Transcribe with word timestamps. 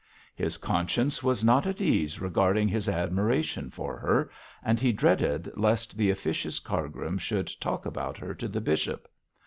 His 0.33 0.57
conscience 0.57 1.21
was 1.21 1.43
not 1.43 1.67
at 1.67 1.79
ease 1.79 2.19
regarding 2.19 2.67
his 2.67 2.89
admiration 2.89 3.69
for 3.69 3.97
her; 3.99 4.31
and 4.63 4.79
he 4.79 4.91
dreaded 4.91 5.51
lest 5.55 5.95
the 5.95 6.09
officious 6.09 6.57
Cargrim 6.59 7.19
should 7.19 7.51
talk 7.59 7.85
about 7.85 8.17
her 8.17 8.33
to 8.33 8.47
the 8.47 8.61
bishop. 8.61 9.07